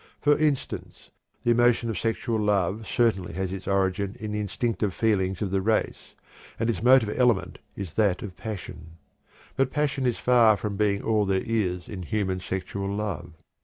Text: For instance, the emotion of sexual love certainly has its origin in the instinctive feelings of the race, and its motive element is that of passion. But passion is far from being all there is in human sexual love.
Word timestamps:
For 0.19 0.35
instance, 0.35 1.11
the 1.43 1.51
emotion 1.51 1.87
of 1.91 1.99
sexual 1.99 2.39
love 2.39 2.87
certainly 2.87 3.33
has 3.33 3.53
its 3.53 3.67
origin 3.67 4.17
in 4.19 4.31
the 4.31 4.39
instinctive 4.39 4.95
feelings 4.95 5.43
of 5.43 5.51
the 5.51 5.61
race, 5.61 6.15
and 6.59 6.71
its 6.71 6.81
motive 6.81 7.13
element 7.15 7.59
is 7.75 7.93
that 7.93 8.23
of 8.23 8.35
passion. 8.35 8.97
But 9.55 9.69
passion 9.69 10.07
is 10.07 10.17
far 10.17 10.57
from 10.57 10.75
being 10.75 11.03
all 11.03 11.27
there 11.27 11.43
is 11.45 11.87
in 11.87 12.01
human 12.01 12.39
sexual 12.39 12.91
love. 12.91 13.33